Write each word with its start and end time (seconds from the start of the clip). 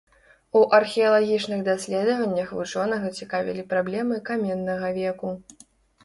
У 0.59 0.61
археалагічных 0.77 1.59
даследаваннях 1.67 2.53
вучонага 2.59 3.11
цікавілі 3.19 3.65
праблемы 3.75 4.17
каменнага 4.31 4.89
веку. 4.97 5.29